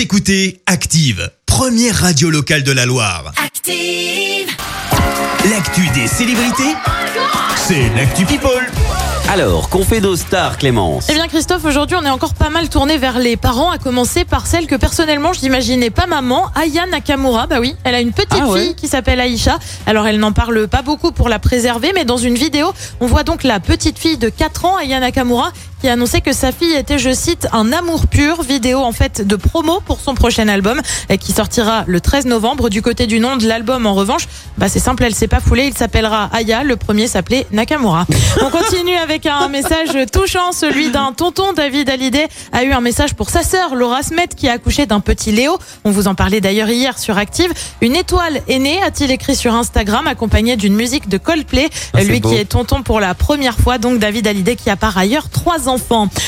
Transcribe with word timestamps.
Vous 0.00 0.04
écoutez 0.04 0.62
Active, 0.64 1.30
première 1.44 1.94
radio 1.94 2.30
locale 2.30 2.62
de 2.62 2.72
la 2.72 2.86
Loire. 2.86 3.32
Active. 3.36 4.48
L'actu 5.50 5.86
des 5.90 6.06
célébrités, 6.06 6.74
c'est 7.54 7.86
l'actu 7.94 8.24
People. 8.24 8.66
Alors, 9.28 9.68
qu'on 9.68 9.84
fait 9.84 10.00
nos 10.00 10.16
stars, 10.16 10.56
Clémence? 10.56 11.06
Eh 11.10 11.14
bien 11.14 11.28
Christophe, 11.28 11.66
aujourd'hui 11.66 11.96
on 12.00 12.04
est 12.04 12.10
encore 12.10 12.32
pas 12.32 12.48
mal 12.48 12.70
tourné 12.70 12.96
vers 12.96 13.18
les 13.18 13.36
parents, 13.36 13.70
à 13.70 13.76
commencer 13.76 14.24
par 14.24 14.46
celle 14.46 14.66
que 14.66 14.74
personnellement 14.74 15.34
je 15.34 15.42
n'imaginais 15.42 15.90
pas 15.90 16.06
maman, 16.06 16.50
Aya 16.54 16.86
Nakamura. 16.86 17.46
Bah 17.46 17.60
oui, 17.60 17.76
elle 17.84 17.94
a 17.94 18.00
une 18.00 18.12
petite 18.12 18.40
Ah 18.40 18.48
ouais 18.48 18.62
fille 18.62 18.74
qui 18.74 18.88
s'appelle 18.88 19.20
Aïcha. 19.20 19.58
Alors 19.86 20.06
elle 20.06 20.18
n'en 20.18 20.32
parle 20.32 20.66
pas 20.66 20.80
beaucoup 20.80 21.12
pour 21.12 21.28
la 21.28 21.38
préserver, 21.38 21.92
mais 21.94 22.06
dans 22.06 22.16
une 22.16 22.36
vidéo, 22.36 22.72
on 23.00 23.06
voit 23.06 23.22
donc 23.22 23.44
la 23.44 23.60
petite 23.60 23.98
fille 23.98 24.16
de 24.16 24.30
4 24.30 24.64
ans, 24.64 24.76
Aya 24.78 24.98
Nakamura, 24.98 25.52
qui 25.80 25.88
annonçait 25.88 26.20
que 26.20 26.32
sa 26.32 26.52
fille 26.52 26.74
était, 26.74 26.98
je 26.98 27.12
cite, 27.12 27.48
un 27.52 27.72
amour 27.72 28.06
pur. 28.06 28.42
Vidéo 28.42 28.80
en 28.80 28.92
fait 28.92 29.26
de 29.26 29.36
promo 29.36 29.80
pour 29.80 30.00
son 30.00 30.14
prochain 30.14 30.48
album, 30.48 30.80
qui 31.20 31.32
sortira 31.32 31.84
le 31.86 32.00
13 32.00 32.26
novembre. 32.26 32.68
Du 32.68 32.82
côté 32.82 33.06
du 33.06 33.20
nom 33.20 33.36
de 33.36 33.46
l'album, 33.46 33.86
en 33.86 33.94
revanche, 33.94 34.28
bah 34.58 34.68
c'est 34.68 34.78
simple, 34.78 35.04
elle 35.04 35.14
s'est 35.14 35.28
pas 35.28 35.40
foulée. 35.40 35.66
Il 35.66 35.76
s'appellera 35.76 36.28
Aya. 36.32 36.64
Le 36.64 36.76
premier 36.76 37.06
s'appelait 37.06 37.46
Nakamura. 37.52 38.06
On 38.42 38.50
continue 38.50 38.96
avec 38.96 39.26
un 39.26 39.48
message 39.48 39.96
touchant, 40.12 40.52
celui 40.52 40.90
d'un 40.90 41.12
tonton 41.12 41.52
David 41.52 41.88
Hallyday 41.88 42.28
a 42.52 42.64
eu 42.64 42.72
un 42.72 42.80
message 42.80 43.14
pour 43.14 43.30
sa 43.30 43.42
sœur 43.42 43.74
Laura 43.74 44.02
Smet 44.02 44.28
qui 44.36 44.48
a 44.48 44.52
accouché 44.52 44.86
d'un 44.86 45.00
petit 45.00 45.32
Léo. 45.32 45.58
On 45.84 45.90
vous 45.90 46.08
en 46.08 46.14
parlait 46.14 46.40
d'ailleurs 46.40 46.68
hier 46.68 46.98
sur 46.98 47.16
Active. 47.18 47.52
Une 47.80 47.96
étoile 47.96 48.42
est 48.48 48.58
née, 48.58 48.82
a-t-il 48.82 49.10
écrit 49.10 49.36
sur 49.36 49.54
Instagram, 49.54 50.06
accompagnée 50.06 50.56
d'une 50.56 50.74
musique 50.74 51.08
de 51.08 51.18
Coldplay. 51.18 51.68
Ah, 51.94 52.02
Lui 52.02 52.20
beau. 52.20 52.28
qui 52.28 52.36
est 52.36 52.44
tonton 52.44 52.82
pour 52.82 53.00
la 53.00 53.14
première 53.14 53.58
fois, 53.58 53.78
donc 53.78 53.98
David 53.98 54.26
Hallyday 54.26 54.56
qui 54.56 54.70
a 54.70 54.76
par 54.76 54.96
ailleurs 54.98 55.30
trois 55.30 55.68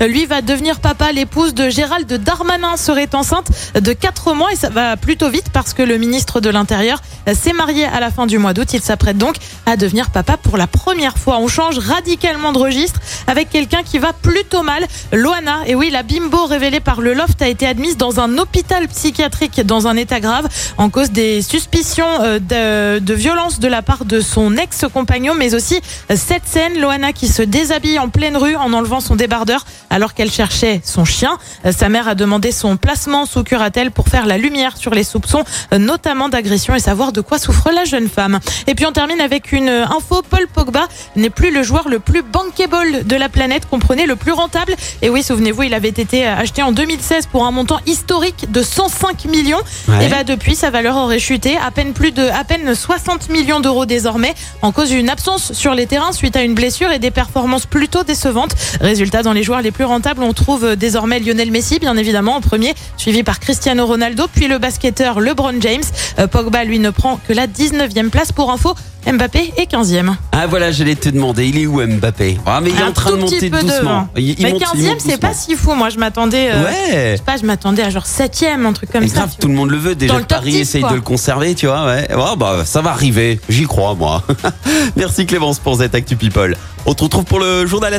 Euh, 0.00 0.06
Lui 0.06 0.26
va 0.26 0.42
devenir 0.42 0.80
papa. 0.80 1.12
L'épouse 1.12 1.54
de 1.54 1.68
Gérald 1.68 2.12
Darmanin 2.12 2.76
serait 2.76 3.08
enceinte 3.14 3.48
de 3.74 3.92
quatre 3.92 4.32
mois 4.34 4.52
et 4.52 4.56
ça 4.56 4.68
va 4.70 4.96
plutôt 4.96 5.28
vite 5.28 5.46
parce 5.52 5.74
que 5.74 5.82
le 5.82 5.98
ministre 5.98 6.40
de 6.40 6.50
l'Intérieur 6.50 7.02
euh, 7.28 7.34
s'est 7.34 7.52
marié 7.52 7.84
à 7.84 8.00
la 8.00 8.10
fin 8.10 8.26
du 8.26 8.38
mois 8.38 8.52
d'août. 8.52 8.68
Il 8.72 8.80
s'apprête 8.80 9.18
donc 9.18 9.36
à 9.66 9.76
devenir 9.76 10.10
papa 10.10 10.36
pour 10.36 10.56
la 10.56 10.66
première 10.66 11.18
fois. 11.18 11.38
On 11.38 11.48
change 11.48 11.78
radicalement 11.78 12.52
de 12.52 12.58
registre 12.58 13.00
avec 13.26 13.50
quelqu'un 13.50 13.82
qui 13.82 13.98
va 13.98 14.12
plutôt 14.12 14.62
mal. 14.62 14.86
Loana, 15.12 15.62
et 15.66 15.74
oui, 15.74 15.90
la 15.90 16.02
bimbo 16.02 16.44
révélée 16.46 16.80
par 16.80 17.00
le 17.00 17.12
Loft 17.12 17.42
a 17.42 17.48
été 17.48 17.66
admise 17.66 17.96
dans 17.96 18.20
un 18.20 18.38
hôpital 18.38 18.86
psychiatrique 18.88 19.60
dans 19.66 19.88
un 19.88 19.96
état 19.96 20.20
grave 20.20 20.48
en 20.78 20.90
cause 20.90 21.10
des 21.10 21.42
suspicions 21.42 22.06
euh, 22.20 22.38
de, 22.38 22.98
de 23.00 23.14
violence 23.14 23.58
de 23.58 23.68
la 23.68 23.82
part 23.82 24.04
de 24.04 24.20
son 24.20 24.56
ex-compagnon, 24.56 25.34
mais 25.34 25.54
aussi 25.54 25.80
cette 26.14 26.46
scène, 26.46 26.78
Loana 26.80 27.12
qui 27.12 27.28
se 27.28 27.42
déshabille 27.42 27.98
en 27.98 28.08
pleine 28.08 28.36
rue 28.36 28.56
en 28.56 28.72
enlevant 28.72 29.00
son 29.00 29.16
débardeur 29.24 29.64
alors 29.88 30.12
qu'elle 30.12 30.30
cherchait 30.30 30.82
son 30.84 31.06
chien. 31.06 31.38
Euh, 31.64 31.72
Sa 31.72 31.88
mère 31.88 32.08
a 32.08 32.14
demandé 32.14 32.52
son 32.52 32.76
placement 32.76 33.24
sous 33.24 33.42
curatelle 33.42 33.90
pour 33.90 34.08
faire 34.08 34.26
la 34.26 34.36
lumière 34.36 34.76
sur 34.76 34.92
les 34.92 35.02
soupçons, 35.02 35.44
euh, 35.72 35.78
notamment 35.78 36.28
d'agression 36.28 36.74
et 36.74 36.78
savoir 36.78 37.12
de 37.12 37.22
quoi 37.22 37.38
souffre 37.38 37.70
la 37.74 37.84
jeune 37.84 38.08
femme. 38.08 38.38
Et 38.66 38.74
puis 38.74 38.84
on 38.84 38.92
termine 38.92 39.22
avec 39.22 39.52
une 39.52 39.70
euh, 39.70 39.86
info, 39.86 40.20
Paul 40.28 40.46
Pogba 40.52 40.88
n'est 41.16 41.30
plus 41.30 41.50
le 41.50 41.62
joueur 41.62 41.88
le 41.88 42.00
plus 42.00 42.22
bankable 42.22 43.06
de 43.06 43.16
la 43.16 43.30
planète, 43.30 43.66
comprenez, 43.66 44.04
le 44.04 44.16
plus 44.16 44.32
rentable. 44.32 44.74
Et 45.00 45.08
oui, 45.08 45.22
souvenez-vous, 45.22 45.62
il 45.62 45.72
avait 45.72 45.88
été 45.88 46.26
acheté 46.26 46.62
en 46.62 46.72
2016 46.72 47.26
pour 47.32 47.46
un 47.46 47.50
montant 47.50 47.80
historique 47.86 48.52
de 48.52 48.60
105 48.62 49.24
millions. 49.24 49.62
Ouais. 49.88 50.04
Et 50.04 50.08
bah 50.08 50.24
depuis, 50.24 50.54
sa 50.54 50.68
valeur 50.68 50.96
aurait 50.96 51.18
chuté 51.18 51.56
à 51.56 51.70
peine 51.70 51.94
plus 51.94 52.12
de 52.12 52.28
à 52.28 52.44
peine 52.44 52.74
60 52.74 53.30
millions 53.30 53.60
d'euros 53.60 53.86
désormais 53.86 54.34
en 54.60 54.70
cause 54.72 54.90
d'une 54.90 55.08
absence 55.08 55.52
sur 55.54 55.72
les 55.74 55.86
terrains 55.86 56.12
suite 56.12 56.36
à 56.36 56.42
une 56.42 56.54
blessure 56.54 56.90
et 56.90 56.98
des 56.98 57.10
performances 57.10 57.64
plutôt 57.66 58.02
décevantes. 58.02 58.54
Résultat, 58.80 59.13
dans 59.22 59.32
les 59.32 59.42
joueurs 59.42 59.62
les 59.62 59.70
plus 59.70 59.84
rentables, 59.84 60.22
on 60.22 60.32
trouve 60.32 60.76
désormais 60.76 61.20
Lionel 61.20 61.50
Messi, 61.50 61.78
bien 61.78 61.96
évidemment, 61.96 62.36
en 62.36 62.40
premier, 62.40 62.74
suivi 62.96 63.22
par 63.22 63.40
Cristiano 63.40 63.86
Ronaldo, 63.86 64.24
puis 64.34 64.48
le 64.48 64.58
basketteur 64.58 65.20
LeBron 65.20 65.54
James. 65.60 65.82
Euh, 66.18 66.26
Pogba, 66.26 66.64
lui, 66.64 66.78
ne 66.78 66.90
prend 66.90 67.18
que 67.28 67.32
la 67.32 67.46
19e 67.46 68.10
place 68.10 68.32
pour 68.32 68.50
info. 68.50 68.74
Mbappé 69.06 69.52
est 69.58 69.70
15e. 69.70 70.14
Ah 70.32 70.46
voilà, 70.46 70.72
j'allais 70.72 70.94
te 70.94 71.10
demander, 71.10 71.46
il 71.46 71.58
est 71.58 71.66
où 71.66 71.78
Mbappé? 71.86 72.38
Ah 72.46 72.60
mais 72.62 72.70
il 72.70 72.78
est 72.78 72.82
Un 72.82 72.88
en 72.88 72.92
train 72.92 73.10
de 73.10 73.16
monter 73.16 73.50
doucement. 73.50 73.68
devant. 73.80 74.08
Il, 74.16 74.30
il 74.30 74.42
Mais 74.42 74.52
monte, 74.52 74.62
il 74.74 74.80
15e, 74.80 74.86
monte 74.86 75.00
c'est 75.06 75.20
pas 75.20 75.34
si 75.34 75.56
fou. 75.56 75.74
Moi, 75.74 75.90
je 75.90 75.98
m'attendais. 75.98 76.48
euh, 76.50 76.60
Je 76.62 76.64
Ouais. 76.64 77.16
sais 77.18 77.22
pas, 77.22 77.36
je 77.36 77.44
m'attendais 77.44 77.82
à 77.82 77.90
genre 77.90 78.06
7e, 78.06 78.64
un 78.64 78.72
truc 78.72 78.90
comme 78.90 79.06
ça. 79.06 79.14
grave, 79.16 79.34
tout 79.38 79.48
le 79.48 79.54
monde 79.54 79.68
le 79.70 79.76
veut. 79.76 79.94
Déjà 79.94 80.16
le 80.16 80.24
Paris 80.24 80.52
10, 80.52 80.60
essaye 80.60 80.80
quoi. 80.80 80.90
de 80.90 80.94
le 80.96 81.00
conserver, 81.02 81.54
tu 81.54 81.66
vois. 81.66 81.84
Ouais. 81.84 82.08
Oh, 82.16 82.34
bah 82.36 82.62
ça 82.64 82.80
va 82.80 82.92
arriver. 82.92 83.40
J'y 83.50 83.64
crois 83.64 83.94
moi. 83.94 84.22
Merci 84.96 85.26
Clémence 85.26 85.58
pour 85.58 85.76
cette 85.76 85.94
actu 85.94 86.16
people. 86.16 86.56
On 86.86 86.94
te 86.94 87.04
retrouve 87.04 87.24
pour 87.24 87.40
le 87.40 87.66
journal. 87.66 87.98